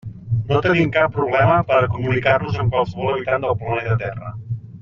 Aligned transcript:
No 0.51 0.61
tenim 0.67 0.89
cap 0.95 1.13
problema 1.17 1.59
per 1.73 1.77
a 1.81 1.91
comunicar-nos 1.97 2.59
amb 2.65 2.75
qualsevol 2.77 3.13
habitant 3.15 3.47
del 3.49 3.57
planeta 3.65 4.03
Terra. 4.05 4.37